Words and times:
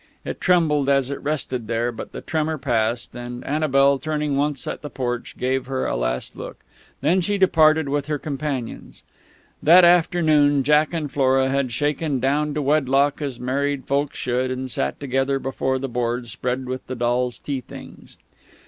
It 0.25 0.41
trembled 0.41 0.89
as 0.89 1.11
it 1.11 1.21
rested 1.21 1.67
there, 1.67 1.91
but 1.91 2.11
the 2.11 2.21
tremor 2.21 2.57
passed, 2.57 3.15
and 3.15 3.45
Annabel, 3.45 3.99
turning 3.99 4.35
once 4.35 4.65
at 4.65 4.81
the 4.81 4.89
porch, 4.89 5.35
gave 5.37 5.67
her 5.67 5.85
a 5.85 5.95
last 5.95 6.35
look. 6.35 6.63
Then 7.01 7.21
she 7.21 7.37
departed 7.37 7.87
with 7.87 8.07
her 8.07 8.17
companions. 8.17 9.03
That 9.61 9.85
afternoon, 9.85 10.63
Jack 10.63 10.91
and 10.91 11.11
Flora 11.11 11.49
had 11.49 11.71
shaken 11.71 12.19
down 12.19 12.55
to 12.55 12.63
wedlock 12.63 13.21
as 13.21 13.39
married 13.39 13.85
folk 13.85 14.15
should, 14.15 14.49
and 14.49 14.71
sat 14.71 14.99
together 14.99 15.37
before 15.37 15.77
the 15.77 15.87
board 15.87 16.27
spread 16.29 16.65
with 16.65 16.87
the 16.87 16.95
dolls' 16.95 17.37
tea 17.37 17.61
things. 17.61 18.17